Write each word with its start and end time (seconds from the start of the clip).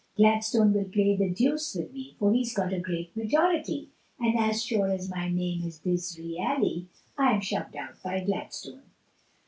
Gladstone 0.17 0.73
will 0.73 0.89
play 0.89 1.15
the 1.15 1.29
deuce 1.29 1.75
with 1.75 1.93
me, 1.93 2.15
For 2.17 2.33
he's 2.33 2.55
got 2.55 2.73
a 2.73 2.79
great 2.79 3.15
majority, 3.15 3.91
And 4.19 4.35
as 4.35 4.63
sure 4.65 4.87
as 4.89 5.09
my 5.11 5.29
name 5.29 5.61
is 5.61 5.79
Disreali, 5.79 6.87
I 7.19 7.33
am 7.33 7.41
shoved 7.41 7.75
out 7.75 8.01
by 8.01 8.21
Gladstone. 8.23 8.89